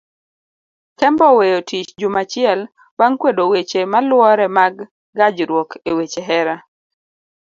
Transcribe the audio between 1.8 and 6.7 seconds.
juma achiel bang kwedo weche maluore mag gajruok eweche hera.